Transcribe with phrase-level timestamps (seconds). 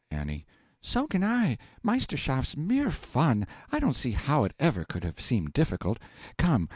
[0.11, 0.43] A.
[0.81, 1.59] So can I.
[1.83, 5.99] Meisterschaft's mere fun I don't see how it ever could have seemed difficult.
[6.39, 6.69] Come!